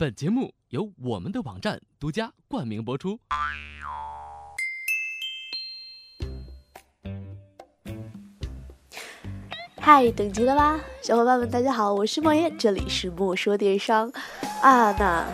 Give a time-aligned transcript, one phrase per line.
[0.00, 3.20] 本节目由我们的网站独家冠名播出。
[9.78, 14.10] 嗨，等急了吧，小伙伴们，大家好，我是莫言，这里是莫说电商
[14.62, 14.90] 啊。
[14.92, 15.28] 那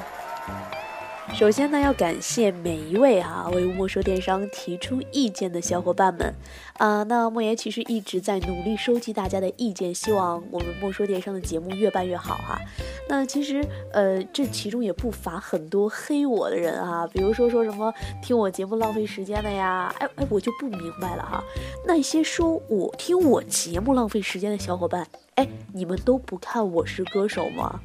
[1.36, 6.34] 首先呢，要感谢每一位哈为莫说电商提出意见的小伙伴们
[6.78, 7.02] 啊。
[7.02, 12.58] 那莫言其实一直在努力收集大家的意见，希望我们莫说电商的节目越办越好哈。
[13.06, 13.62] 那其实
[13.92, 21.44] 呃，这其中也不乏很多黑我的人啊，比如说说什么听我节目浪费时间的呀，哎哎，我就不明白了哈。
[21.84, 27.78] 那些说我听我节目浪费时间的小伙伴，哎，你们都不看《我是歌手》吗？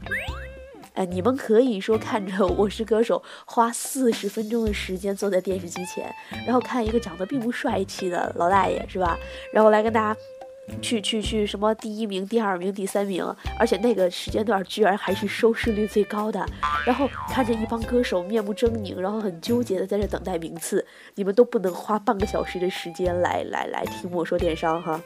[1.06, 6.14] 你们可以说看着《我是歌手》，花四十分钟的时间坐在电视机前，
[6.46, 9.18] 然后看一个长得并不帅气的老大爷，是吧？
[9.54, 10.20] 然后来跟大家。
[10.82, 13.26] 去去去，什么第一名、第二名、第三名，
[13.60, 16.46] 而且那个时间段居然还是收视率最高的。
[16.86, 25.00] 然后看着一帮歌手面目狰狞，然后很纠结的在这等待名次，你们都不能花半个小时的时间来来来听我说电商哈。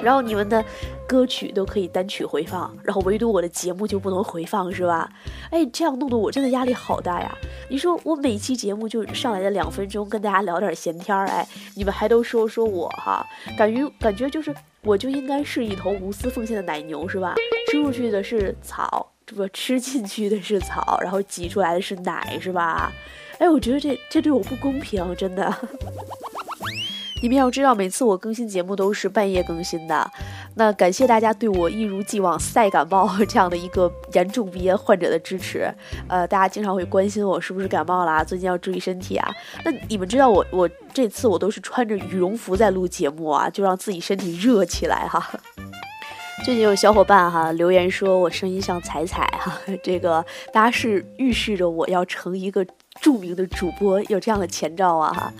[0.00, 0.64] 然后你们的
[1.06, 5.10] 歌曲都可以单曲回放，然后唯独我的节目就不能回放是吧？
[5.50, 7.36] 哎，这样弄得我真的压力好大呀！
[7.68, 13.26] 你说我每期节目就上来的两分钟跟大家聊点闲天儿，哎，你们还都说说我哈，
[13.58, 14.54] 感觉感觉就是。
[14.84, 17.34] 我就应该是一头无私奉献的奶牛，是吧？
[17.70, 22.92] 吃出去的是草，这不吃进去的是草，然后挤出来的是奶，是吧？
[23.38, 25.52] 哎，我觉得这这对我不公平，真的。
[27.24, 30.10] 你们要知道，每次我更新节目都是半夜更新的。
[30.56, 35.66] 那感谢大家对我一如既往赛感冒 这样的一个严重鼻炎患者的支持。
[36.06, 39.26] 呃，大家经常会关心我是不是感冒啦，最近要注意身体啊。
[39.64, 45.26] 那你们知道我我这次我都是穿着羽绒服在录节目啊，就让自己身体热起来哈。
[46.44, 52.66] 最近有小伙伴哈留言说我声音像彩彩哈，这个大家是预示着我要成一个。
[53.00, 55.32] 著名的主播有这样的前兆啊哈，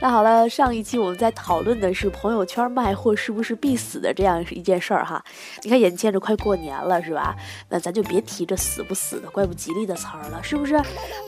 [0.00, 5.24] 那好了，上一期我们在讨论的是朋友圈卖货是不是必死的这样一件事儿哈。
[5.62, 7.34] 你看眼见着快过年了是吧？
[7.70, 10.80] 那咱就别提这死不死的、怪不吉利的词儿了，是不是？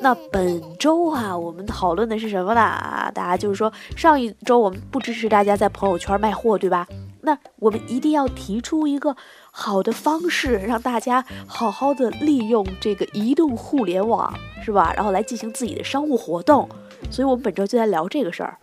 [0.03, 3.11] 那本周啊，我们讨论的是什么呢？
[3.15, 6.87] 大家就是说上一周我们不支持大家在朋友圈卖货，对吧？
[7.23, 9.17] 那我们一定要提出一个
[9.61, 14.33] 好的方式，让大家好好的利用这个移动互联网，
[14.65, 14.93] 是吧？
[14.95, 16.69] 然后来进行自己的商务活动。
[17.11, 18.57] 所以，我们本周就在聊这个事儿。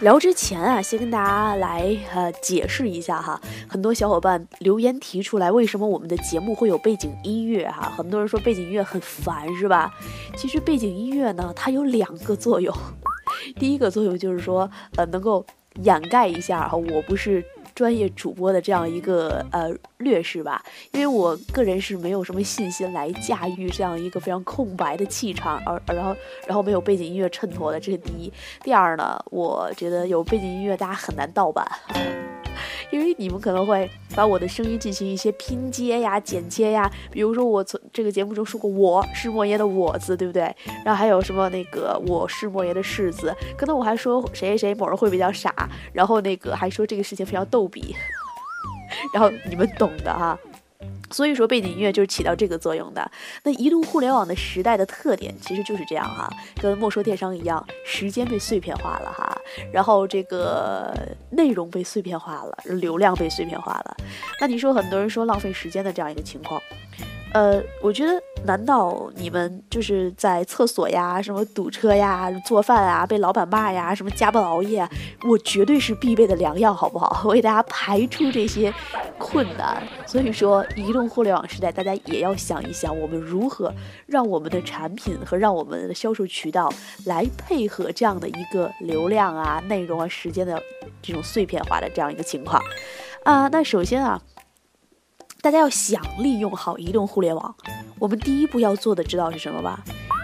[0.00, 3.38] 聊之前啊，先跟大家来呃解释一下哈。
[3.68, 7.92] 很多小伙伴留言提出来，为什么我们的节目会有背景音乐哈？
[7.94, 9.92] 很多人说背景音乐很烦，是吧？
[10.34, 12.74] 其实背景音乐呢，它有两个作用。
[13.60, 15.44] 第一个作用就是说，呃，能够
[15.82, 17.44] 掩盖一下哈，我不是
[17.76, 26.16] 专业主播的这样一个呃劣势吧，因为我个人是没有什么信心来驾驭这样一个非常空白的气场，而然后
[26.46, 28.32] 然后没有背景音乐衬托的，这是第一。
[28.64, 32.25] 第二呢，我觉得有背景音乐大家很难盗版。
[32.90, 40.42] 因为你们可能会把我的声音进行一些拼接呀、剪切呀，比如说我从这个节目中说过“我是莫言”的“我”字，对不对？
[40.84, 45.52] 然后还有什么那个“我是莫言”的“世”字，可能我还说谁谁某人会比较傻，
[45.92, 47.94] 然后那个还说这个事情非常逗比，
[49.12, 50.38] 然后你们懂的哈。
[51.10, 53.10] 所以说，背景音乐就是起到这个作用的。
[53.42, 56.28] 那移动互联网的时代的特点其实就是这样哈，
[56.60, 59.36] 跟莫说电商一样，时间被碎片化了哈，
[59.72, 60.94] 然后这个
[61.30, 63.96] 内容被碎片化了，流量被碎片化了。
[64.40, 66.60] 那你说很多人说浪费时间的这样一个情况。
[67.32, 74.88] 呃，我觉得，难道你们就是在厕所呀、什么堵车呀、做饭啊、被老板骂呀、什么加班熬夜，
[75.28, 77.24] 我绝对是必备的良药，好不好？
[77.26, 78.72] 我给大家排除这些
[79.18, 79.82] 困难。
[80.06, 83.70] 所以说，移动互联网时代，大家也要想一想，我们如何
[84.06, 86.72] 让我们的产品和让我们的销售渠道
[87.04, 90.58] 来配合这样的一个流量啊、内容啊、时间的
[91.02, 92.62] 这种碎片化的这样一个情况
[93.24, 93.46] 啊。
[93.48, 94.18] 那首先啊。
[95.46, 97.54] 大家要想利用好移动互联网，
[98.00, 99.78] 我们第一步要做的知道是什么吧？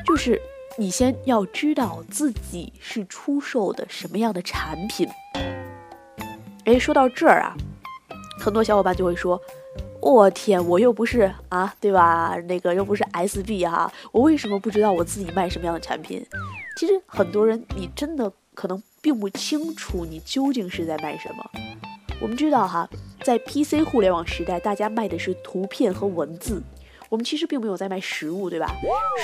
[0.05, 0.43] 就是
[0.77, 5.09] 你先要知道自己是出售的什么样的产品。
[6.65, 7.55] 哎，说到这儿啊，
[8.41, 9.41] 很多小伙伴就会说
[10.03, 12.37] ：“我天，我又不是啊，对吧？
[12.49, 16.27] 那个又不是 SB 哈，我为什么不知道我自己卖什么样的产品？”
[16.77, 21.49] 其实很多人，你真的可能并不清楚你究竟是在卖什么。
[22.23, 22.89] 我们知道哈。
[23.25, 26.61] 在 PC 互联网时代，大家卖的是图片和文字，
[27.09, 28.75] 我们其实并没有在卖实物，对吧？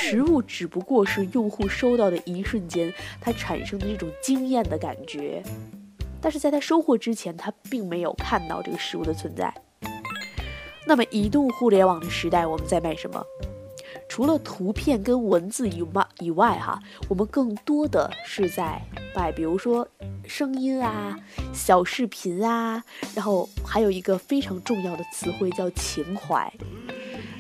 [0.01, 5.43] 实物只不过是用户收到的一瞬间，他产生的这种惊艳的感觉，
[6.21, 9.53] 但是在他收货之前，他并没有看到这个实物的存在。
[10.87, 13.21] 那么移动互联网的时代，我们在卖什么？
[14.09, 18.83] 除了图片跟文字以外以外，哈，我们更多的是在
[19.15, 19.87] 卖，比如说
[20.27, 21.17] 声音啊、
[21.53, 22.83] 小视频啊，
[23.15, 26.53] 然后还有一个非常重要的词汇叫情怀。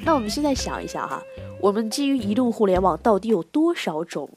[0.05, 1.20] 那我们现在想一想哈，
[1.61, 4.29] 我们基于移动互联网到底有多少种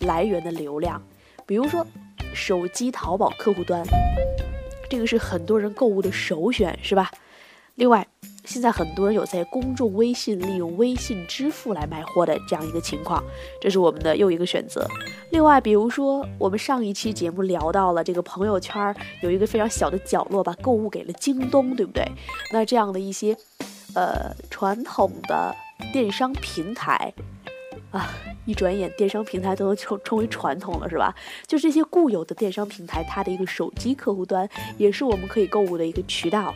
[0.00, 1.02] 来源的流量？
[1.44, 1.86] 比如说
[2.32, 3.82] 手机淘宝客户端，
[4.88, 7.10] 这个是很多人购物的首选，是吧？
[7.74, 8.06] 另外。
[8.44, 13.22] 现在很多人有在公众微信利用微信支付来卖货的这样一个情况，
[13.60, 14.86] 这是我们的又一个选择。
[15.30, 22.04] 另外，比如说我们上一期节目聊到了这个朋友圈有一个非常小的角落，把购物给了京东，对不对？
[22.52, 23.36] 那这样的一些
[23.94, 25.54] 呃传统的
[25.92, 27.12] 电商平台
[27.94, 28.10] 啊，
[28.44, 31.14] 一转眼电商平台都能称称为传统了，是吧？
[31.46, 36.52] 就这些固有的电商平台，它的一个手机客户端也是我们可以购物的一个渠道。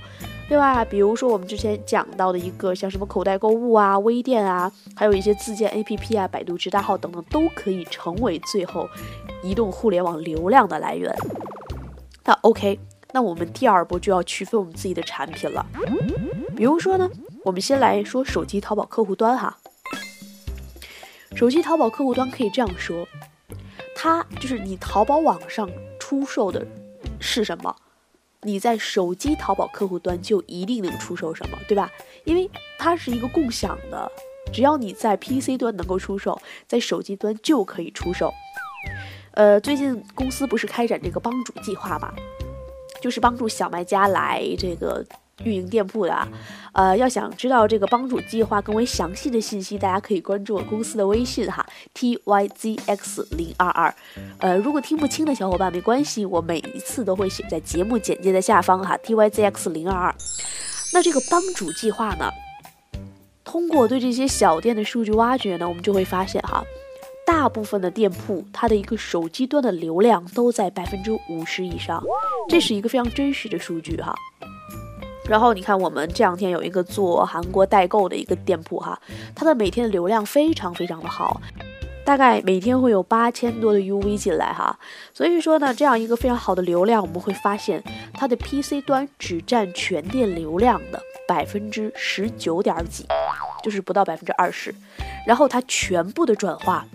[0.50, 8.88] 另外，比如说我们之前讲到的一个像什么口袋购物啊、微店啊，还有一些自建 APP 啊、百度直达号等等，都可以成为最后
[9.44, 11.14] 移动互联网流量的来源。
[12.24, 12.80] 那 OK，
[13.12, 15.64] 那我们第二步就要区分我们自己的产品了。
[16.56, 17.08] 比如说呢，
[17.44, 19.56] 我们先来说手机淘宝客户端哈。
[21.38, 23.06] 手机淘宝客户端可以这样说，
[23.94, 25.70] 它就是你淘宝网上
[26.00, 26.66] 出售的
[27.20, 27.76] 是什么？
[28.42, 31.88] 你在手机淘宝客户端就一定能出售什么，对吧？
[32.24, 34.10] 因为它是一个共享的，
[34.52, 36.36] 只要你在 PC 端能够出售，
[36.66, 38.34] 在手机端就可以出售。
[39.34, 42.12] 呃，最近公司不是开展这个帮主计划嘛，
[43.00, 45.06] 就是帮助小卖家来这个。
[45.44, 46.28] 运营店铺的啊，
[46.72, 51.64] 呃，要想知道这个帮主计划更为详细的信息，大家可以关注我公司的微信哈
[51.94, 53.94] ，t y z x 零二二。
[54.38, 60.14] 呃，如果听不清的小伙伴没关系，我每一次都会写在节目简介的下方哈，t y z x 零二二。
[60.92, 62.30] 那这个帮主计划呢，
[63.44, 66.64] 通过对这些小店的数据挖掘呢，我们就会发现哈，
[67.24, 72.02] 大部分的店铺它的一个手机端的流量都在百分之五十以上，
[72.48, 74.14] 这是一个非常真实的数据哈。
[75.28, 78.98] 然后你看，我们这两天有一个做韩国代购的一个店铺哈，
[79.34, 81.38] 它的每天的流量非常非常的好，
[82.02, 84.78] 大概每天会有八千多的 UV 进来哈。
[85.12, 87.84] 所以说呢，这样一个非常好的流量，我们会发现
[88.14, 90.98] 它的 PC 端只占全店流量的
[91.28, 93.06] 百分之十九点几，
[93.62, 94.74] 就是不到百分之二十。
[95.26, 96.86] 然后它全部的转化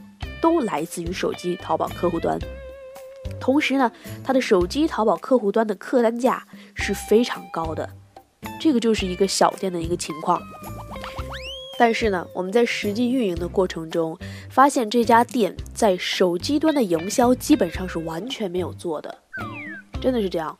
[0.42, 2.40] 都来自于手机淘宝客户端，
[3.40, 3.92] 同时呢，
[4.24, 7.88] 它的手机淘宝客户端的客单价是非常高的。
[8.60, 10.42] 这个就是一个小店的一个情况，
[11.78, 14.18] 但是呢，我们在实际运营的过程中，
[14.50, 19.18] 发现这家店在手机端的营销基本上是完全没有做的，
[20.02, 20.58] 真的是这样。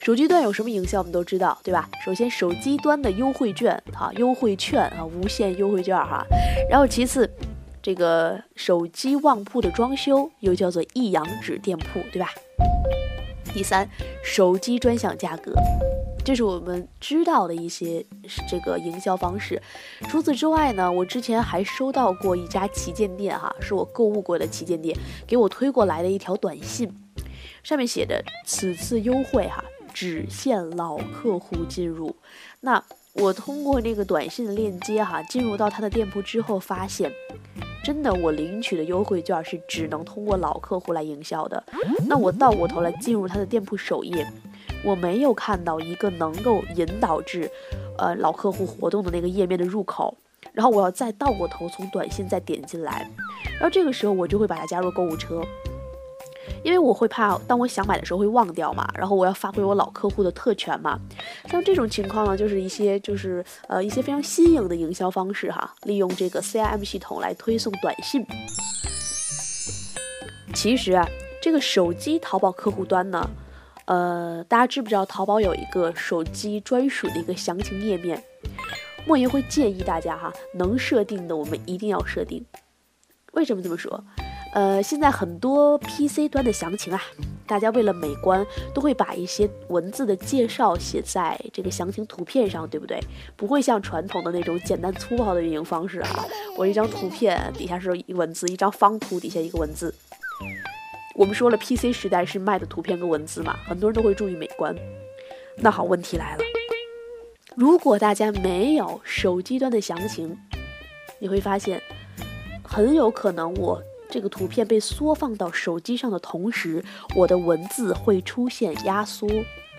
[0.00, 1.88] 手机端有什么营销，我们都知道，对吧？
[2.04, 6.22] 首先，手机端的优惠券，哈，优惠券啊，无限优惠券哈。
[6.68, 7.28] 然后其次，
[7.82, 12.28] 这个手机旺铺的装修又叫做一阳指店铺，对吧？
[13.54, 13.88] 第三，
[14.22, 15.54] 手机专享价格。
[16.24, 18.04] 这是我们知道的一些
[18.48, 19.60] 这个营销方式。
[20.08, 26.90] 除此之外呢，我之前还收到过一家旗舰店，哈，是我购物过的旗舰店，给我推过来的一条短信，
[27.62, 29.62] 上面写着：“此次优惠哈，
[29.92, 32.16] 只限老客户进入。”
[32.60, 32.82] 那
[33.12, 37.12] 我通过那个短信的链接哈，进入到他的店铺之后，发现
[37.84, 41.62] 真的我领取的优惠券是只能通过老客户来营销的。
[42.06, 44.26] 那我倒过头来进入他的店铺首页。
[44.84, 47.50] 我没有看到一个能够引导至，
[47.96, 50.14] 呃老客户活动的那个页面的入口，
[50.52, 53.10] 然后我要再倒过头从短信再点进来，
[53.54, 55.40] 然后这个时候我就会把它加入购物车，
[56.62, 61.00] 因为我会怕当我想买的时候会忘掉嘛，然后我要发挥我老客户的特权嘛，
[61.48, 68.24] 像这种情况呢，就是一些就是呃一些非常新颖的营销方式哈，利用这个 CRM 系统来推送短信。
[70.52, 71.08] 其实啊，
[71.40, 73.30] 这个手机淘宝客户端呢。
[73.86, 78.22] 呃，大家知不知道淘宝有一个手机专属的一个详情页面？
[79.06, 82.44] 莫言会建议大家哈，能设定的我们一定要设定。
[83.32, 84.02] 为什么这么说？
[84.54, 87.02] 呃，现在很多 PC 端的详情啊，
[87.44, 93.00] 大家为了美观，都会把一些文字的介绍写在这个详情图片上，对不对？
[93.36, 96.24] 不会像传统的那种简单粗暴的运营方式啊，
[96.56, 99.92] 我一张图片底下是一文字，一张方图底下一个文字。
[101.14, 104.74] 我们说了，PC 时代是卖的图片跟文字嘛，很多人都会注意美观。
[105.56, 106.42] 那好，问题来了，
[107.56, 110.36] 如果大家没有手机端的详情，
[111.20, 111.80] 你会发现，
[112.64, 113.80] 很有可能我
[114.10, 119.28] 这个图片被缩放到手机上的同时，我的文字会出现压缩，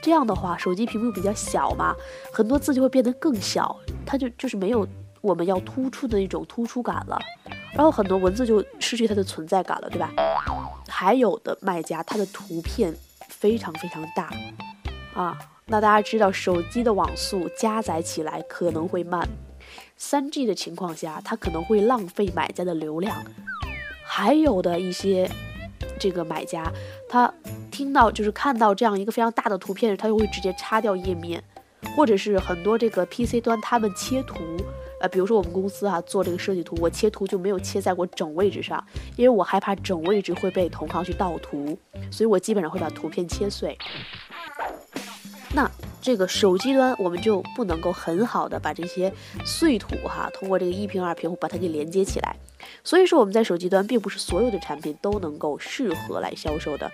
[0.01, 1.93] 这样的话，手机屏幕比较小嘛，
[2.31, 4.87] 很多字就会变得更小，它就就是没有
[5.25, 7.19] 我们要突出的那种突出感了，
[7.73, 10.11] 然后很多文字就失去它的存在感了，对吧？
[10.87, 12.95] 还有的卖家，它的图片
[13.27, 14.31] 非常非常大
[15.15, 19.27] 啊，那大家知道手机的网速加载起来可能会慢，
[19.97, 23.25] 三 G 的情况下，它可能会浪费买家的流量，
[24.05, 25.29] 还有的一些。
[25.97, 26.69] 这个买家，
[27.07, 27.31] 他
[27.71, 31.41] 听到就是看到这样一个非常大的图片，他就会直接擦掉页面，
[31.95, 34.35] 或者是很多这个 PC 端他们切图，
[34.99, 38.83] 呃，比如说我们公司啊做这个设计图，我切图就没有切在过整位置上，
[39.15, 41.77] 因为我害怕整位置会被同行去盗图，
[42.11, 43.77] 所以我基本上会把图片切碎。
[45.53, 45.69] 那
[46.01, 49.13] 这个手机端我们就不能够很好的把这些
[49.45, 52.35] 碎图哈，通过这个一屏二屏把它给连接起来。
[52.83, 56.91] 所以说我们在手机端并不是所有的产品都能够适合来销售的，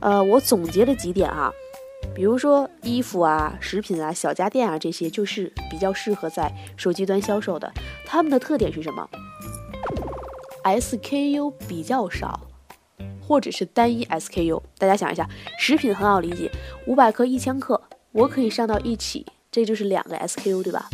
[0.00, 1.52] 呃，我总结了几点啊，
[2.14, 7.72] 比如说衣服啊、食品啊、小家电啊这些就是比较适合在手机端销售的。
[8.04, 9.08] 它们的特点是什么
[10.64, 12.40] ？SKU 比较少，
[13.20, 14.62] 或者是单一 SKU。
[14.78, 15.28] 大家想一下，
[15.58, 16.50] 食品很好理解，
[16.86, 17.80] 五百克、一千克，
[18.12, 20.88] 我可以上到一起，这就是两个 SKU，对吧？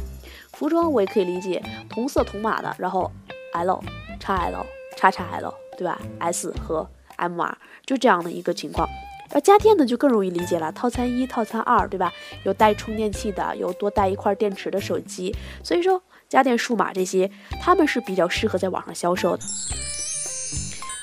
[0.52, 3.10] 服装我也可以理解，同色同码的，然后
[3.52, 3.82] L。
[4.20, 4.64] XL、
[4.96, 8.88] XXL，对吧？S 和 M R 就这样的一个情况。
[9.34, 12.12] 而家电呢就更容易理解了，套餐一、套餐二，对吧？
[12.44, 15.34] 有带充电器的，有多带一块电池的手机。
[15.62, 19.42] 所以说家电数码这些，他们是比较适合在网上销售的。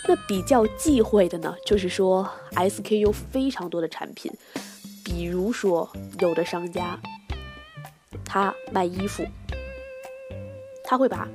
[0.07, 4.31] 那比较忌讳的呢，就是说 SKU 非常多的产品，
[5.03, 5.87] 比如说
[6.19, 6.97] 有的商家
[8.25, 9.23] 他卖衣服，
[10.83, 11.27] 他会把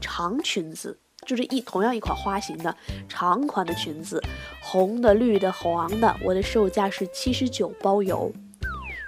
[0.00, 0.98] 长裙子。
[1.28, 2.74] 就是一同样一款花型的
[3.06, 4.18] 长款的裙子，
[4.62, 8.32] 红的、绿的、黄的，我的售价是七十九包邮。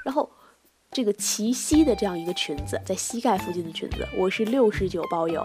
[0.05, 0.29] 然后
[0.91, 5.43] 这个齐膝的这样一个裙子，在膝盖附近的裙子，我是六十九包邮。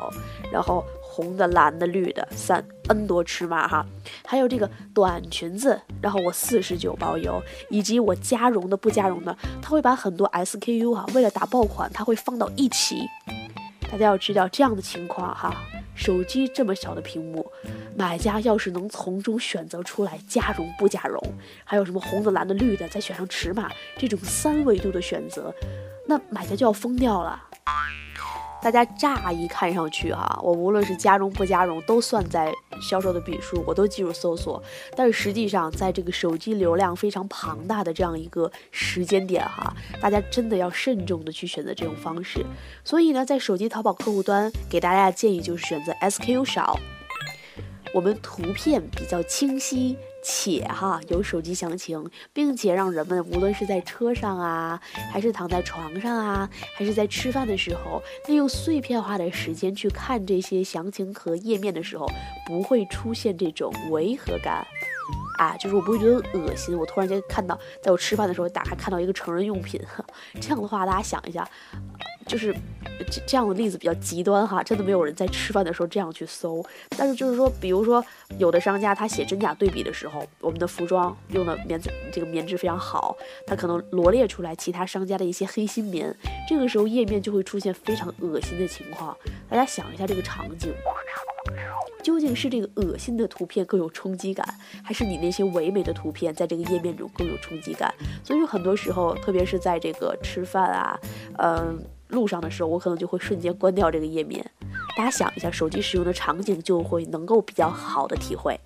[0.51, 3.85] 然后红的、蓝的、绿的，三 N 多尺码哈。
[4.25, 7.41] 还有这个短裙子，然后我四十九包邮。
[7.69, 13.07] 以及我加绒的、不加绒的，他会把很多 SKU 哈，为了打爆款，他会放到一起。
[13.89, 15.55] 大家要知道这样的情况哈。
[15.95, 17.49] 手机这么小的屏幕，
[17.95, 21.19] 买家要是能从中选择出来加绒不加绒，
[21.63, 25.53] 还有什么红的、蓝的、绿的，再选上尺码这种三维度的选择，
[26.05, 27.41] 那买家就要疯掉了。
[28.65, 34.59] 大家乍一看上去哈，我无论是加绒不加绒都算在销售的笔数，我都记入搜索。
[34.95, 42.43] 但是实际上，在这个手机流量非常庞大的这样一个时间点哈，大家真的要慎重的去选择这种方式。
[42.83, 46.75] 所以呢，在手机淘宝客户端给大家的建议就是选择 SKU 少，
[47.95, 49.97] 我们图片比较清晰。
[50.27, 54.81] 且哈有手机详情，并且让人们无论是在车上啊，
[55.13, 62.09] 还是躺在床上啊，还是在吃饭的时候，利用碎片化的时间去看这些详情和页面的时候，
[62.47, 64.65] 不会出现这种违和感。
[65.37, 66.75] 啊，就是我不会觉得恶心。
[66.75, 69.79] 我突然间看到，在我吃饭的时候打开看到一个成人用品，
[70.41, 71.47] 这样的话，大家想一下，
[72.25, 72.55] 就是
[73.11, 76.63] 这这样的例子比较极端哈，真的没有人在吃饭的时候这样去搜。
[76.97, 78.03] 但是就是说，比如说
[78.37, 81.79] 有的商家他写真假对比的时候，我们的服装用的棉
[82.11, 83.15] 这个棉质非常好，
[83.45, 86.15] 他可能罗列出来其他商家的一些黑心棉，
[86.47, 89.15] 这个时候页面就会出现非常恶心的情况。
[89.49, 90.73] 大家想一下这个场景。
[92.01, 94.47] 究竟是这个恶心的图片更有冲击感，
[94.83, 97.91] 还是你那些唯美的图片在这个页面中更有冲击感？
[98.23, 100.99] 所以说，很多时候，特别是在这个吃饭啊，
[101.39, 104.45] 嗯，路上的时候，我可能就会瞬间关掉这个页面。
[104.97, 108.59] 大家想一下，手机使用的场景就会能够比较好的体会。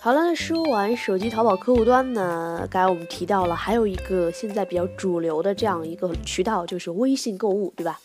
[0.00, 8.00] 好了，那说完手机淘宝客户端呢，刚才我们提到了还有一个现在比较主流的这样一个渠道，就是微信购物，对吧？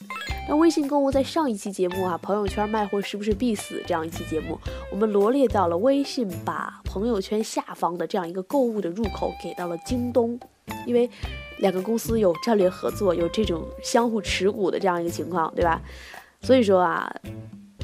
[0.50, 3.84] 那微信购物在上一期节目啊，朋友圈卖货是不是必死？
[3.86, 4.60] 这样一期节目，
[4.92, 10.40] 我们罗列到了微信把朋友圈下方的这样一个购物的入口给到了京东，
[10.88, 11.08] 因为
[11.62, 15.82] 两个公司有战略合作，有这种相互持股的这样一个情况，对吧？
[16.42, 17.10] 所以说啊，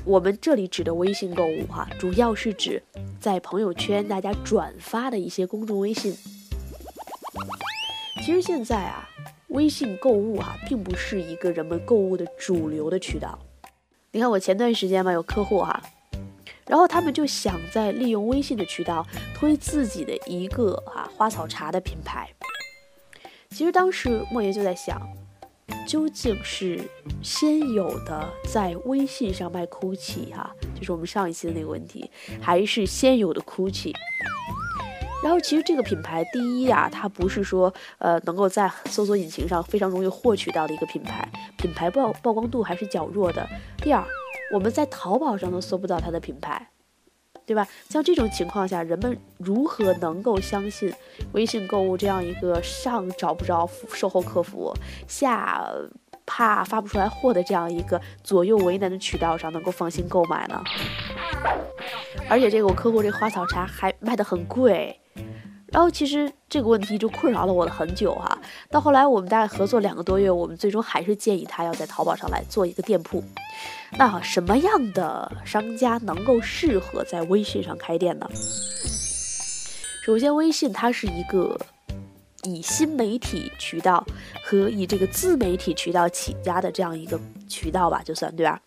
[0.04, 2.84] 我们这里指的微信购物哈，主要是指
[3.20, 6.14] 在朋友圈大家转发的一些公众微信。
[8.26, 9.08] 其实现在啊。
[9.52, 13.40] 微信购物哈，并不是一个人们购物的主流的渠道。
[14.12, 15.82] 你看我前段时间嘛，有客户哈，
[16.68, 22.30] 然后他们就想在利用微信的渠道推自己的一个哈花草茶的品牌。
[23.50, 25.02] 其实当时莫言就在想，
[25.88, 26.80] 究竟是
[27.24, 33.94] 先有的在微信上卖 GUCCI 哈，就是我们上一期的那个问题，还是先有的 GUCCI？
[35.24, 41.28] 然后其实这个品牌，第一啊，它不是说呃能够在搜索引擎上非常容易获取到的一个品牌，
[41.58, 43.48] 品牌曝曝光度还是较弱的。
[43.78, 44.06] 第二，
[44.54, 46.70] 我们在淘宝上都搜不到它的品牌，
[47.48, 47.66] 对吧？
[47.90, 50.94] 像这种情况下，人们如何能够相信
[51.32, 54.74] 微信购物这样一个上找不着售后客服，
[55.08, 55.66] 下
[56.26, 60.62] 怕发不出来货的这样一个左右为难的渠道上能够放心购买呢？
[62.30, 65.00] 而且这个我客户这花草茶还卖的很贵。
[65.68, 68.38] 然后其实这个问题就困扰了我了很久哈，
[68.70, 73.24] 到后来我们大概合作两个多月，我们最终还是建议他要在淘宝上来做一个店铺。
[73.98, 78.30] 那什么样的商家能够适合在微信上开店呢？
[80.04, 81.60] 首先，微信它是一个
[82.44, 84.06] 以新媒体渠道
[84.46, 87.20] 和以这个自媒体渠道起家的这样一个
[87.50, 88.62] 渠道吧，就算对吧？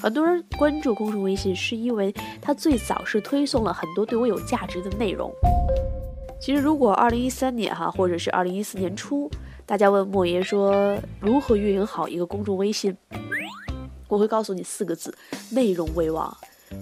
[0.00, 5.32] 很多人关注公众微信，是因为它最早是推送了很多对我有价值的内容。
[6.40, 9.30] 其实，如果二零一三年哈，或者是二零一四年初，
[9.66, 12.96] 大家问莫爷说如何运营好一个公众微信，
[14.08, 15.14] 我会告诉你四个字：
[15.50, 16.34] 内容为王。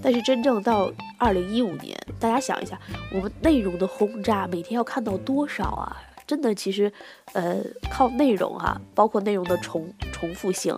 [0.02, 2.78] 但是真正到二零一五年，大家想一下，
[3.12, 5.96] 我们内容的轰炸，每天要看到多少啊？
[6.26, 6.92] 真的，其实，
[7.32, 7.58] 呃，
[7.90, 10.76] 靠内容哈，包括内容的重重复性，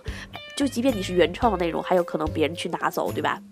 [0.56, 3.42] 就即便你是原创的内容，还有可能别人去拿走，对吧？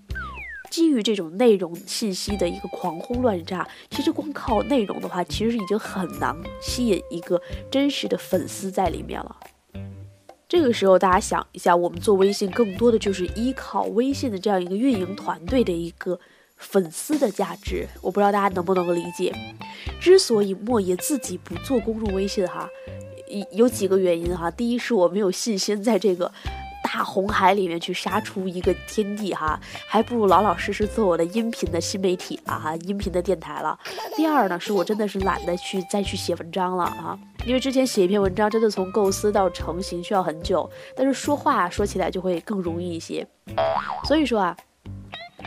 [0.70, 9.36] 基于这种内容信息的一个狂轰乱炸，其实光靠内容的话，其实已经很难吸引一个真实的粉丝在里面了。
[10.48, 16.18] 这个时候，大家想一下，我们做微信更多的就是依靠微信的这样一个运营团队的一个
[16.56, 17.86] 粉丝的价值。
[18.00, 19.34] 我不知道大家能不能够理解。
[20.00, 22.68] 之所以莫爷自己不做公众微信哈，
[23.50, 24.50] 有几个原因哈。
[24.50, 26.32] 第一是我没有信心在这个。
[26.96, 33.78] 大红海里面去杀出一个天地哈，还不如老老实实做我的音频的新媒体啊哈，音频的电台了。
[34.16, 43.26] 第二呢，是我真的是懒得去再去写文章了啊，因为之前写一篇文章真的从构思到成型需要很久，但是说话说起来就会更容易一些。
[44.04, 44.56] 所以说啊。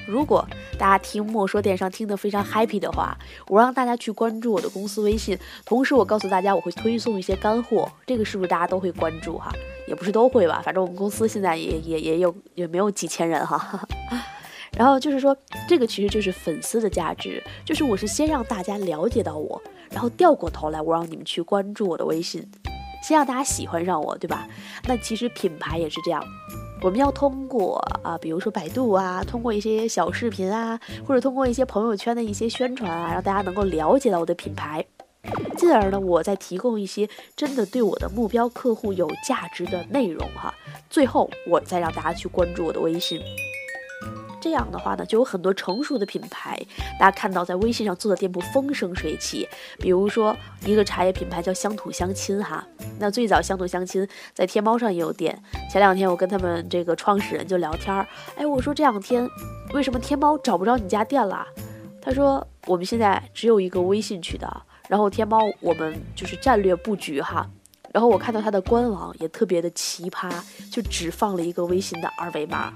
[0.08, 9.52] 如果大家听莫说电商听得非常 happy 的话，我让大家去关注我的公司微信，同时我告诉大家我会推送一些干货，这个是不是大家都会关注哈？
[9.88, 13.88] 也不是都会吧，反正我们公司现在也也也有也没有几千人哈。
[14.78, 15.36] 然后就是说，
[15.67, 22.47] 这个其实就是粉丝的价值，就是我是先让大家了解到我，然后掉过头来我让你们去关注我的微信，
[23.04, 24.47] 先让大家喜欢上我，对吧？
[24.86, 26.24] 那其实品牌也是这样。
[26.82, 34.86] 我们要通过啊，比如说百度啊，通过一些小视频啊，或者通过一些朋友圈的一些宣传啊，让大家能够了解到我的品牌，
[35.58, 40.54] 进而呢，我再提供一些真的对我的目标客户有价值的内容哈，
[40.89, 43.20] 最后我再让大家去关注我的微信。
[44.41, 46.60] 这样的话呢，就有很多成熟的品牌，
[46.99, 49.47] 大家看到在微信上做的店铺风生水起。
[49.80, 52.65] 比如说一个茶叶品牌叫乡土相亲哈，
[52.99, 55.38] 那最早乡土相亲在天猫上也有店。
[55.71, 59.28] 前两天我跟他们这个创始人就聊天儿，哎，我说这两天
[59.73, 61.45] 为什么天猫找不着你家店了？
[62.02, 67.47] 他说我们现在只有一个微信渠道，然后天猫我们就是战略布局哈。
[67.91, 70.32] 然后我看到他的官网也特别的奇葩，
[70.71, 72.71] 就只放了一个微信的二维码。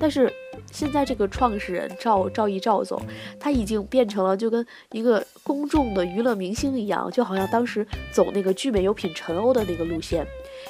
[0.00, 0.32] 但是
[0.72, 3.00] 现在这个创始人赵赵毅赵总，
[3.38, 10.26] 他已经变成了就跟一个公众的娱乐明星一样，就好像当时走那个聚美优品陈欧的那个路线，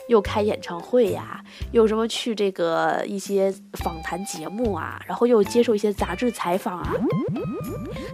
[0.09, 6.93] 又开演唱会呀，又什么去这个一些访谈节目啊，然后又接受一些杂志采访啊，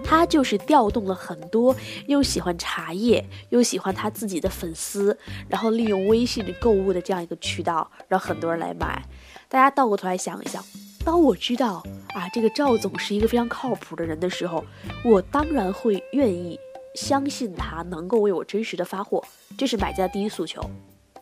[0.04, 1.74] 他就是调动了很多
[2.06, 9.02] 又喜欢茶叶又喜欢他自己的粉丝，然后利用微信购物的这样一个渠道，让很多人来买。
[9.48, 10.62] 大家倒过头来想一想。
[11.06, 11.80] 当我知道
[12.14, 14.64] 啊，这个赵总是一个非常靠谱的人的时候，
[15.04, 16.58] 我当然会愿意
[16.96, 19.24] 相信他能够为我真实的发货，
[19.56, 20.60] 这是买家的第一诉求。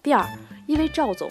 [0.02, 0.26] 第二，
[0.66, 1.30] 因为赵总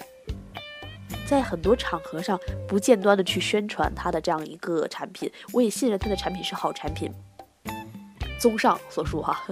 [1.26, 2.38] 在很多场合上
[2.68, 7.12] 不间断的去宣传他的这样一个产品，我也信任他的产品是好产品。
[8.38, 9.44] 综上所述哈，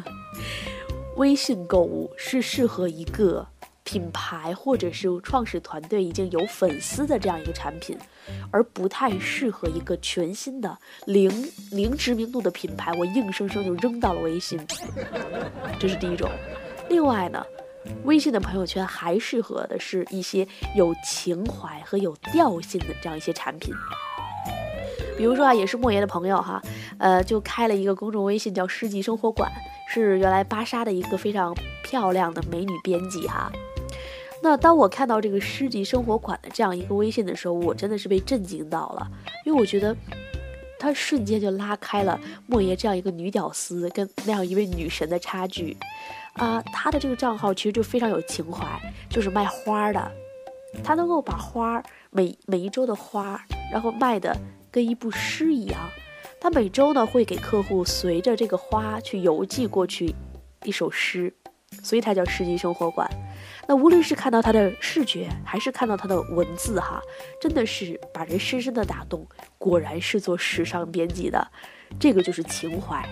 [1.17, 3.45] 微信购物是适合一个。
[3.93, 7.95] 品牌或者是创始团队已经有粉丝的这样一个产品，
[8.51, 11.31] 而不太适合一个全新的零
[11.71, 14.59] 零知名度的品牌，我硬生生就扔到了微信，
[15.79, 16.31] 这是第一种。
[16.89, 17.45] 另外呢，
[18.05, 23.75] 微信的朋友圈还适合的是一些有情怀和有调性的这样一些产品，
[25.19, 26.63] 比如说啊，也是莫言的朋友哈，
[26.97, 29.53] 呃，就开了一个公众微信叫“诗集生活馆”，
[29.87, 33.53] 是原来芭莎的一个非常漂亮的美女编辑哈。
[34.43, 39.09] 那当我看到这个诗集生活馆的这样一个微信的时候，我真的是被震惊到了，
[39.47, 39.97] 因为我觉得
[40.79, 45.77] 他瞬间就拉开了莫爷这样一个女屌丝跟那样一位女神的差距。
[46.35, 48.67] 啊，他的这个账号其实就非常有情怀，
[49.09, 50.11] 就是卖花的，
[50.83, 54.37] 他能够把花每每一周的花，然后卖的
[54.71, 55.79] 跟一部诗一样。
[56.41, 60.13] 他每周呢会给客户随着这个花去邮寄过去
[60.65, 61.33] 一首诗，
[61.83, 63.09] 所以他叫诗集生活馆。
[63.67, 67.01] 那无论是看到他的视觉，还是看到他的文字，哈，
[67.41, 69.27] 真的是把人深深的打动。
[69.59, 71.47] 果然是做时尚编辑的，
[72.01, 73.07] 这个就是情怀。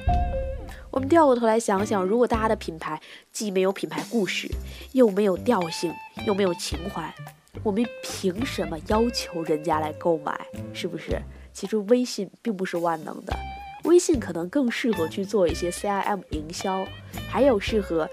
[0.90, 4.48] 我们掉过头来想想，如果大家的品牌既没有品牌故事，
[4.92, 5.94] 又没有调性，
[6.26, 7.14] 又没有情怀，
[7.62, 10.38] 我们凭什么要求人家来购买？
[10.72, 11.22] 是不是？
[11.52, 13.36] 其实微信并不是万能的，
[13.84, 16.84] 微信可能更适合去做一些 CIM 营销，
[17.28, 18.08] 还有适合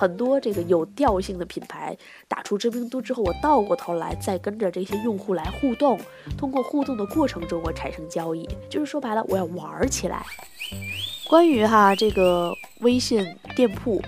[0.00, 1.94] 很多这个有调性的品牌
[2.26, 6.00] 打出知名度之后，我倒过头来再跟着这些用户来互动，
[6.38, 10.24] 通过互动的过程中我产生交易，就是说白了，我要玩起来。
[11.28, 13.22] 关于哈这个微信
[13.54, 14.00] 店铺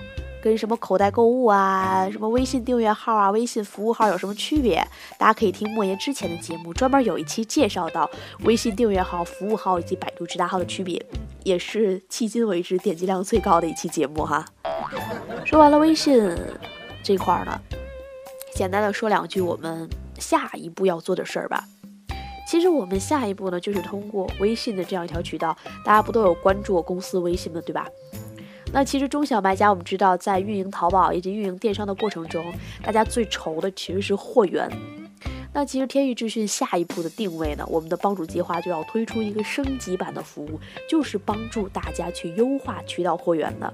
[0.42, 4.82] 跟什么口袋购物啊、什么微信订阅号啊、微信服务号有什么区别？
[5.18, 8.10] 大家可以听莫言之前的节目，专门有一期介绍到
[8.44, 11.04] 微信订阅号、服务号以及百度直达号的区别，
[11.44, 14.42] 也是迄今为止点击量最高的一期节目哈。
[15.44, 16.34] 说完了微信
[17.02, 17.60] 这块儿呢，
[18.54, 21.64] 简单的说两句我们下一步要做的事儿吧。
[22.46, 27.86] 其实我们下一步呢，就是通过微信的这样一条渠道，大家不都有关注我公司微信的，对吧？
[28.72, 32.44] 那其实中小卖家，我们知道在运营淘宝以及运营电商的过程中，
[32.82, 34.70] 大家最愁的其实是货源。
[35.54, 43.72] 那其实天域智讯下一步的定位呢，我们的帮主计划就要推出一个升级版的服务，就是帮助大家去优化渠道货源的。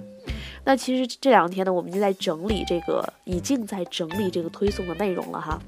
[0.65, 5.59] 那其实这两天呢，我们就在整理这个，已经在整理这个推送的内容了哈。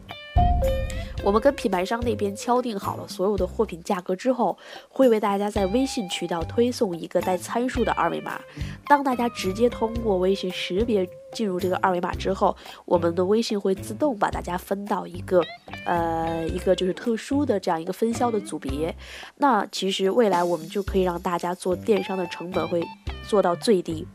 [1.22, 4.56] 我们跟品牌商那边敲定好了所有的货品价格之后，
[4.88, 8.40] 会为大家在微信渠道推送一个带参数的二维码。
[8.86, 15.42] 当大家直接通过微信识别进入这个二维码之后，我们的微信会自动把大家分到一个，
[15.84, 18.94] 呃，一个就是特殊的这样一个分销的组别。
[19.36, 22.82] 那其实未来我们就可以让大家做电商的成本会
[23.28, 24.06] 做到最低。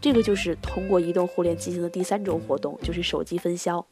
[0.00, 3.86] 这个就是通过移动互联进行的第三种活动，就是手机分销。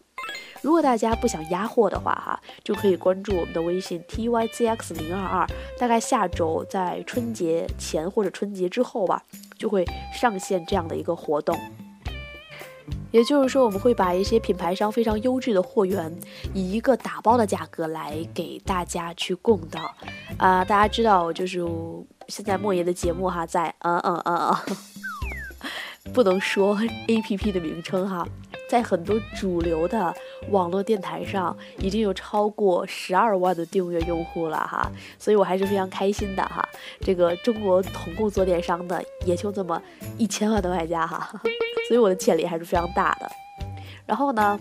[0.67, 5.47] 如果大家不想压货的话，哈，就可以关注我们的微信 t y z x 零二二。
[5.79, 9.23] 大概下周在春节前或者春节之后吧，
[9.57, 11.57] 就会上线这样的一个活动。
[13.13, 16.13] 也就是说，我们会把一些品牌商非常优质的货源，
[16.53, 19.95] 以一个打包的价格来给大家去供到。
[20.37, 21.65] 啊，大家知道，就是
[22.27, 24.77] 现在莫言的节目哈，在嗯嗯嗯嗯，
[26.13, 26.77] 不能说
[27.07, 28.27] A P P 的名称哈。
[28.69, 30.15] 在很多主流的
[30.51, 36.67] 网络电台上，已经有超过十二万的订阅用户了哈，所以我还是非常开心的哈。
[37.01, 39.81] 这个中国同共做电商的也就这么
[40.19, 41.31] 一千万的卖家哈，
[41.89, 43.31] 所以我的潜力还是非常大的。
[44.05, 44.59] 然后呢？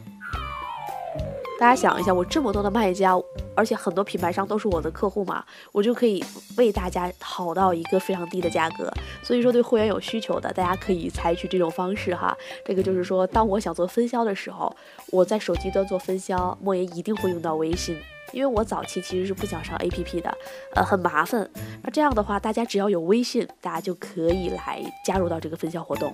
[1.57, 3.13] 大家想一下，我这么多的卖家，
[3.55, 6.23] 而且很多品牌商都是我的客户嘛，我就可以
[6.57, 8.91] 为大家讨到一个非常低的价格。
[9.23, 12.35] 所以说，对会员有需求的，大家可以采取这种方式哈。
[12.65, 14.75] 这个就是说，当我想做分销的时候，
[15.11, 17.97] 我在手机端做分销，莫言一定会用到微信，
[18.33, 20.37] 因为我早期其实是不想上 APP 的，
[20.75, 21.49] 呃，很麻烦。
[21.81, 26.13] 那这样的话，大家只要有微信，大家就可以来加入到这个分销活动。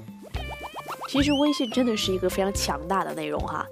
[1.10, 3.66] 其实微信真的是一个非常强大的内容哈。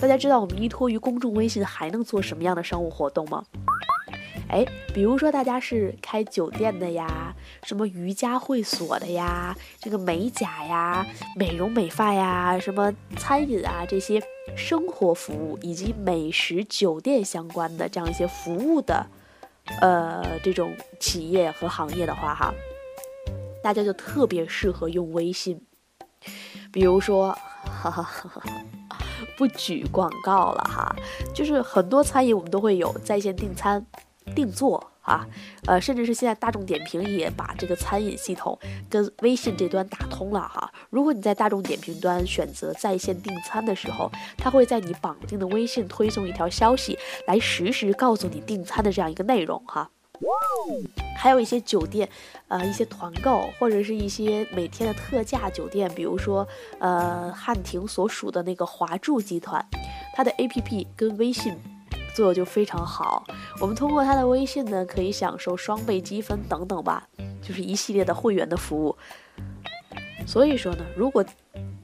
[0.00, 3.44] 大家知道我们依托于公众微信还能做什么样的商务活动吗？
[4.48, 4.64] 哎，
[4.94, 14.22] 比如说大家是开酒店的呀，什么瑜伽会所的呀，这个美甲呀、美容美发呀，什么餐饮啊这些
[14.56, 19.06] 生活服务以及美食酒店相关的这样一些服务的，
[19.82, 22.54] 呃，这种企业和行业的话哈，
[23.62, 25.60] 大家就特别适合用微信，
[26.72, 27.32] 比如说，
[27.64, 28.42] 哈哈哈哈。
[29.36, 30.94] 不举广告了哈，
[31.34, 33.84] 就是很多餐饮我们都会有在线订餐、
[34.34, 35.26] 订座啊，
[35.66, 38.58] 呃，甚至是现在大众点评也把这个餐饮系统
[38.90, 40.70] 跟微信这端打通了哈。
[40.90, 49.90] 如果你在大众点评端选择在线订餐的时候，它会在你绑定的微信推送一条消息，来实时告诉你订餐的这样一个内容哈。
[51.16, 52.08] 还有一些酒店，
[52.48, 56.46] 呃，一些团购或者是一些每天的特价酒店，比如说，
[56.78, 59.64] 呃，汉庭所属的那个华住集团，
[60.14, 61.56] 它的 APP 跟微信
[62.14, 63.24] 做的就非常好。
[63.60, 67.08] 我们通过它的微信呢，可以享受双倍积分等等吧，
[67.42, 68.96] 就是一系列的会员的服务。
[70.26, 71.24] 所以说呢，如果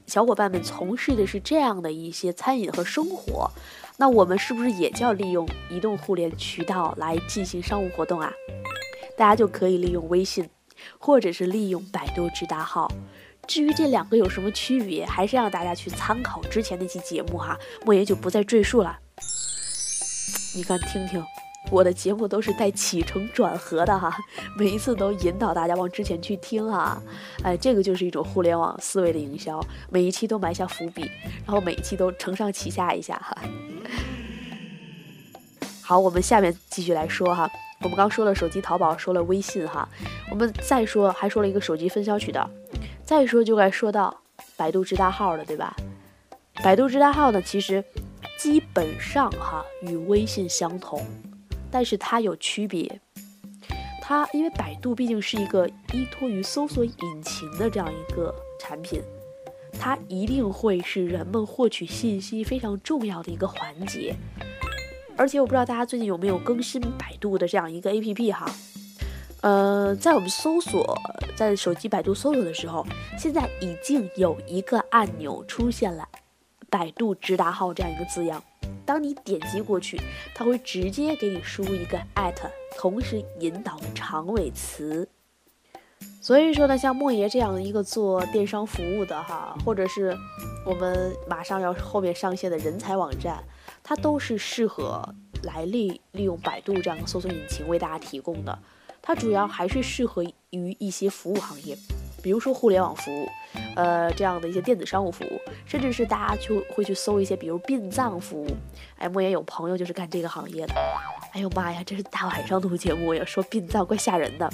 [0.05, 3.49] 小伙伴们从事的是这样的一些餐饮和生活，
[3.97, 8.31] 那我们是不是也叫利用移动互联渠道来进行商务活动啊？
[9.17, 10.49] 大家就可以利用微信，
[10.97, 12.91] 或者是利用百度直达号。
[13.47, 18.99] 至于这两个有什么区别，还是让大家去参考之前那期节目哈，莫言就不再赘述了。
[20.55, 21.23] 你看，听听。
[21.71, 24.15] 我的节目都是带起承转合的哈，
[24.55, 27.01] 每一次都引导大家往之前去听哈，
[27.43, 31.09] 哎，这个就是一种互联网思维的营销，每一期都埋下伏笔，
[31.45, 33.35] 然后每一期都承上启下一下哈。
[35.81, 37.49] 好，我们下面继续来说哈，
[37.81, 39.87] 我们刚说了手机淘宝，说了微信哈，
[40.29, 42.49] 我们再说还说了一个手机分销渠道，
[43.03, 44.15] 再说就该说到
[44.55, 45.75] 百度直达号了，对吧？
[46.63, 47.83] 百度直达号呢，其实
[48.37, 51.05] 基本上哈与微信相同。
[51.71, 52.99] 但是它有区别，
[54.01, 59.01] 它因为百度毕竟是一个依托于搜索引擎的这样一个产品，
[59.79, 64.15] 它一定会是人们获取信息非常重要的一个环节。
[65.17, 68.51] 而且我不知道大家最近有没有更新百度的这样一个 APP 哈，
[69.41, 70.93] 呃，在我们搜索
[71.37, 72.85] 在手机百度搜索的时候，
[73.17, 76.05] 现在已经有一个按钮出现了
[76.69, 78.43] “百度直达号”这样一个字样。
[78.85, 79.99] 当你点击过去，
[80.33, 85.07] 它会直接给你输入一个艾特，同时引导长尾词。
[86.21, 90.15] 所以说呢，像莫爷这样一个做电商服务的哈，或者是
[90.65, 93.43] 我们马上要后面上线的人才网站，
[93.83, 95.07] 它都是适合
[95.43, 98.57] 来利利用百度这样的搜索引擎为大家提供的。
[99.01, 101.77] 它主要还是适合于一些服务行业。
[102.25, 103.29] 比如说互联网服务，
[103.75, 108.47] 呃，这样的一些电子商务服务，甚至是大家就会去搜一些，比如殡葬服务。
[108.97, 110.73] 哎，莫言有朋友就是干这个行业的。
[111.33, 114.49] 哎呦妈呀，这是大晚上录节目呀，说殡葬怪吓人的。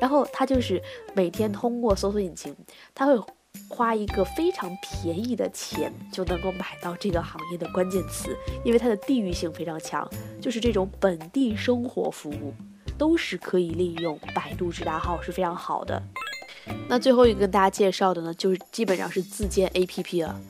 [0.00, 0.82] 然后他就是
[1.14, 2.56] 每天通过搜索引擎，
[2.92, 3.16] 他会
[3.68, 10.04] 花一个非常便宜的钱就能够买到这个行业的关键词，因为它的地域性非常强，
[10.40, 12.52] 就是这种本地生活服务
[12.98, 16.02] 都是可以利用百度直达号是非常好的。
[16.88, 20.40] 那最后一个跟大家介绍的呢，就是基本上是自建 APP 了。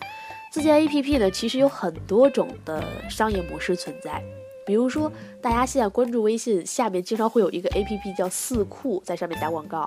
[0.50, 4.22] 自建 APP 呢，其实有很多种的商业模式存在。
[4.66, 9.86] 比如说，大家现在关注微信下面经常会有一个 APP 叫四库，在上面打广告。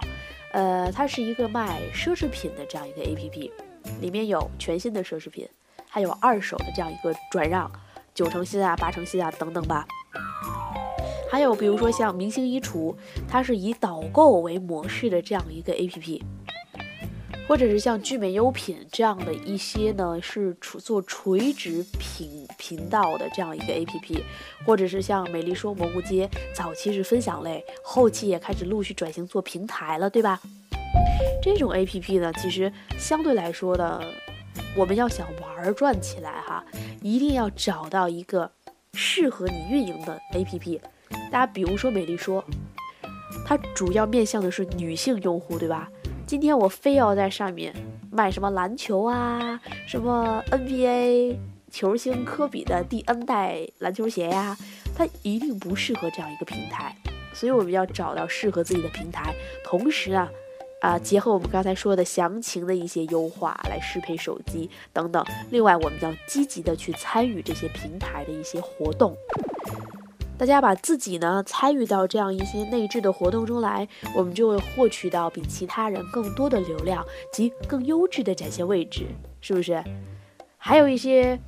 [0.52, 3.52] 呃，它是一个卖奢侈品的这样一个 APP，
[4.02, 5.48] 里面有全新的奢侈品，
[5.88, 7.72] 还有二手的这样一个转让，
[8.14, 9.86] 九成新啊、八成新啊等等吧。
[11.34, 12.96] 还有比如说像明星衣橱，
[13.28, 16.22] 它是以导购为模式的这样一个 APP，
[17.48, 24.22] 或者是像聚美优品这样的一些呢，是做垂直频频道的这样一个 APP，
[24.64, 30.40] 或者是像美丽说蘑菇街，早期是分享类，后期也开始陆续转型做平台了，对吧？
[31.42, 34.00] 这种 APP 呢，其实相对来说呢，
[34.78, 36.64] 我们要想玩转起来哈，
[37.02, 38.52] 一定要找到一个
[38.94, 40.80] 适合你运营的 APP。
[41.34, 42.46] 大家比如说美丽说，
[43.44, 45.90] 它主要面向的是女性用户，对吧？
[46.28, 47.74] 今天我非要在上面
[48.12, 51.36] 卖什么篮球啊，什么 NBA
[51.72, 54.56] 球星科比的第 N 代篮球鞋呀，
[54.96, 56.96] 它一定不适合这样一个平台。
[57.34, 59.34] 所以我们要找到适合自己的平台，
[59.66, 60.30] 同时啊，
[60.82, 65.26] 啊结合我们刚才说的详情的一些优化来适配手机等等。
[65.50, 69.18] 另外，我们要积极的去参与这些平台的一些活动。
[70.44, 77.02] 大家把自己呢参与到这样一些内置的活动中来，我们就会获取到比其他人更多的流量
[77.32, 79.06] 及更优质的展现位置，
[79.40, 79.82] 是不是？
[80.58, 81.40] 还有一些，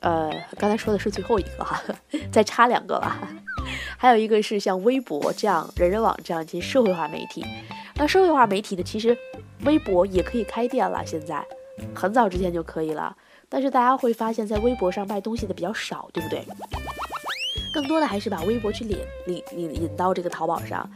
[0.00, 0.28] 呃，
[0.58, 1.80] 刚才说的是最后一个哈，
[2.32, 3.28] 再插两个吧。
[3.96, 7.46] 还有一个是像微博这样、人人网这样一些社会化媒体。
[7.94, 9.16] 那社会化媒体呢其实
[9.64, 11.46] 微博也可以开店了，现在
[11.94, 13.16] 很早之前就可以了，
[13.48, 16.44] 但是大家会发现，在微博上卖东西的比较少，对不对？
[17.72, 20.88] 更多的还是把微博去引引引引到这个淘宝上，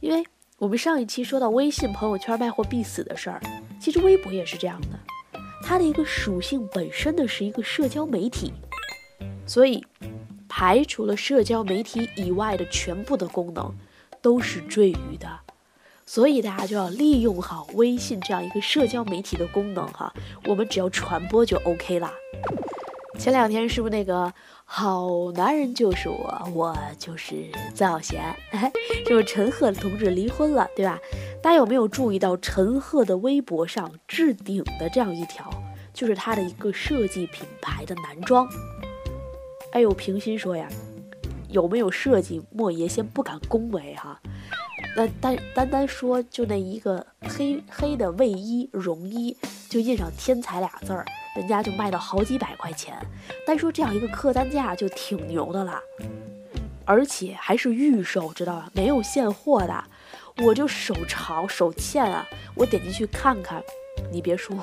[0.00, 0.22] 因为
[0.58, 3.40] 我们上一期说到微信朋友圈卖货必死的事儿，
[3.80, 4.88] 其实微博也是这样的，
[5.62, 8.52] 它的一个属性本身呢是一个社交媒体，
[9.46, 9.82] 所以
[10.48, 13.74] 排除了社交媒体以外的全部的功能
[14.20, 15.26] 都是赘余的，
[16.04, 20.12] 所以大家就要利用好微信这样一个社交媒体的功能哈，
[20.44, 22.12] 我们只要传播就 OK 啦。
[23.18, 24.32] 前两天是不是那个？
[24.72, 28.22] 好男人就是我，我就是曾小贤。
[29.04, 30.96] 这 个陈赫同志离婚了，对吧？
[31.42, 35.50] 大家有没有注意到陈赫的微博上置顶的这样一条，
[35.92, 38.48] 就是他的一个设计品牌的男装？
[39.72, 40.68] 哎呦，平心说呀，
[41.48, 42.40] 有没有设计？
[42.52, 44.20] 莫爷先不敢恭维哈。
[44.96, 49.36] 那单单单说，就那一个黑黑的卫衣绒衣，
[49.68, 51.04] 就印上“天才”俩字儿。
[51.34, 52.96] 人家就卖到好几百块钱，
[53.46, 55.80] 单说这样一个客单价就挺牛的了。
[56.84, 58.68] 而且还是预售，知道吧？
[58.72, 59.84] 没有现货的，
[60.38, 62.26] 我就手潮手欠啊！
[62.56, 63.62] 我点进去看看，
[64.10, 64.56] 你别说，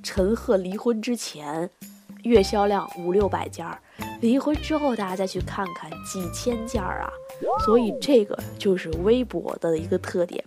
[0.00, 1.68] 陈赫离婚之前
[2.22, 3.80] 月销量五六百件儿，
[4.24, 7.12] 离婚之后大家再去看看几千件儿啊！
[7.66, 10.42] 所以这个就是微博的一个特点，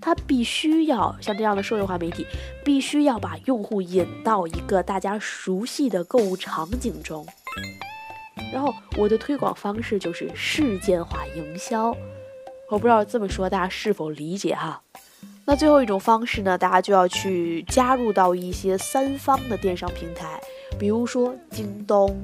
[0.00, 2.24] 它必须要像这样的社会化媒体，
[2.64, 7.26] 必须要把用户引到一个大家熟悉的购物场景中。
[8.52, 11.88] 然后我的推广方式就是事件化营销，
[12.70, 14.80] 我不知道这么说大家是否理解哈？
[15.44, 20.40] 那最后一种方式呢，大家就要去加入到一些三方的电商平台，
[20.78, 22.16] 比如说京东、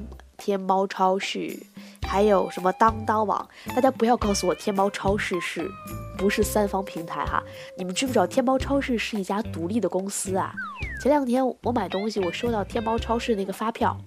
[0.43, 1.57] 天猫超市。
[2.01, 3.47] 还有什么当当网？
[3.73, 5.71] 大家不要告诉我天猫超市是
[6.17, 7.41] 不是三方平台哈？
[7.77, 10.53] 你们知不知道天猫超市是一家独立的公司啊？
[11.01, 13.97] 前两天我买东西，我收到天猫超市那个发票，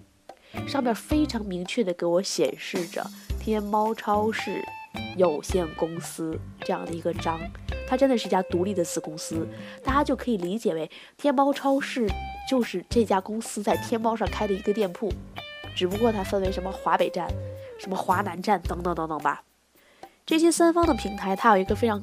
[0.68, 3.03] 上面非常明确的给我显示着
[3.40, 4.62] 天猫超市
[5.16, 7.40] 有限公司这样的一个章，
[7.88, 9.49] 它真的是一家独立的子公司，
[9.83, 12.07] 大家就可以理解为天猫超市
[12.49, 15.11] 就是这家公司在天猫上开的一个店铺，
[15.77, 17.29] 只不过它分为什么华北站。
[17.79, 19.43] 什么华南站等等等等吧，
[20.25, 22.03] 这些三方的平台，它有一个非常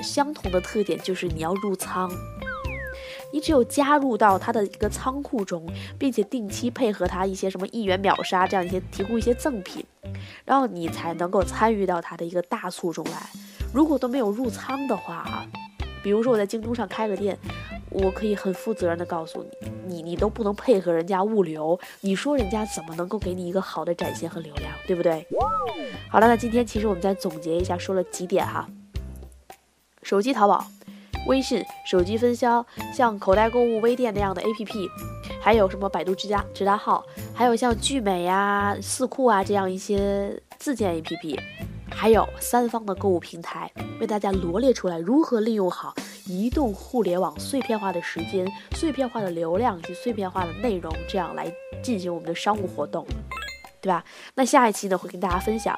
[0.00, 2.08] 相同的特点，就是你要入仓。
[3.32, 9.84] 你只有加入到它的一个仓库中，并且定期配合它一些什么一元秒杀这样一些提供一些赠品，
[10.44, 13.28] 然后你才能够参与到它的一个大促中来。
[13.74, 15.44] 如果都没有入仓的话，啊，
[16.08, 17.36] 比如说我在京东上开个店。
[17.90, 19.44] 我可以很负责任的告诉
[19.86, 25.26] 你，你你都不能配合人家物流，你说人家怎么能够给你一个好的展现和流量，对不对？
[26.10, 28.68] 好了，那今天其实我们再总结一下，说了几点哈。
[30.02, 30.66] 手机淘宝、
[31.26, 34.88] 微信、手机分销，像口袋购物、微店那样的 APP，
[35.40, 37.02] 还有什么百度直达直达号，
[37.34, 41.40] 还有像聚美呀、四库啊这样一些自建 APP，
[41.90, 43.70] 还有三方的购物平台，
[44.00, 45.94] 为大家罗列出来如何利用好。
[46.26, 51.50] 移动互联网碎片化的时间、碎片化的流量以及碎片化的内容，这样来
[51.82, 53.06] 进行我们的商务活动，
[53.80, 54.04] 对吧？
[54.34, 55.74] 那下一期呢，会跟大家分享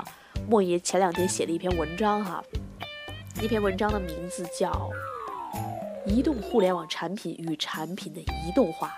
[0.49, 2.43] 莫爷前两天写的一篇文章哈，
[3.41, 4.91] 那篇文章的名字叫
[6.11, 8.93] 《移动互联网产品与产品的移动化》。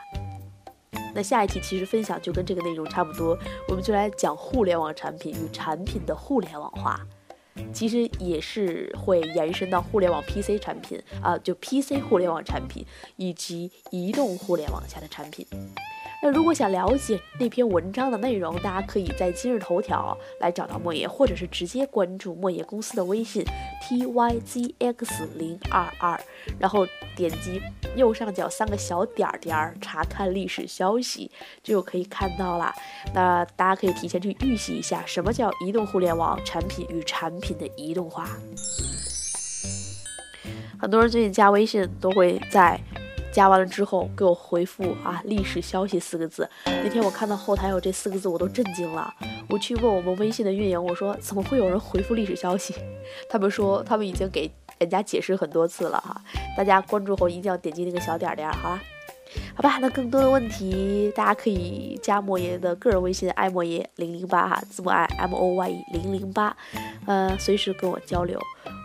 [1.15, 7.01] 那下一期其实分享就跟这个内容差不多，我们就来讲互联网产品与产品的互联网化。
[7.71, 12.85] 其实也是会延伸到互联网 PC 产品啊，就 PC 互联网产品
[13.17, 15.47] 以及移动互联网下的产品。
[16.25, 23.45] 那如果想了解那篇文章的内容，大家可以在今日头条来找到莫言，或者是直接关注莫言公司的微信
[23.83, 26.21] t y z x 零二二，
[26.61, 27.61] 然后点击
[27.97, 31.29] 右上角三个小点点儿查看历史消息，
[31.61, 32.73] 就可以看到了。
[33.13, 38.29] 那大家可以提前去预习一下，什么叫移动互联网产品与产品的移动化。
[40.79, 42.81] 很多人最近加微信都会在。
[43.33, 46.49] 加完了之后给我回复啊，历史消息四个字。
[46.67, 49.13] 那天我看到后台有这四个字，我都震惊了。
[49.49, 52.75] 我去问我们微信的运营，我说怎么会有人回复历史消息？
[53.29, 56.21] 他们说他们已经给人家解释很多次了哈。
[56.57, 58.83] 大家关注后一定要点击那个小点点，好吧？
[59.57, 66.55] 好吧，那更多的问题大家可以加莫爷的个人微信，爱莫爷零零八哈，字母 I M O Y 零零八，
[67.07, 68.39] 呃，随时跟我交流。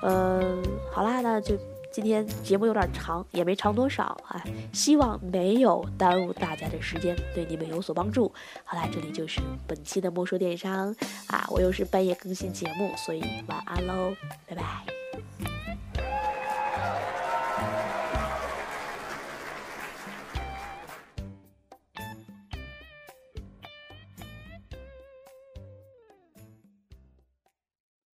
[0.04, 1.58] 嗯，好啦，那就。
[1.98, 4.40] 今天节目有点长，也没长多少啊，
[4.72, 8.32] 希望没有耽误大家的时间，对你们有所帮助。
[8.64, 14.16] 好啦，这里就是本期的莫说电商啊，我又是半夜更新节目，所以晚安喽，
[14.48, 15.57] 拜拜。